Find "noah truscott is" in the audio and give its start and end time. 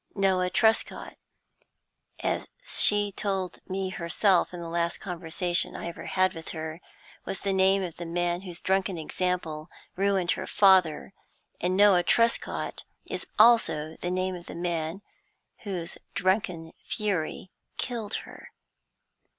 11.77-13.27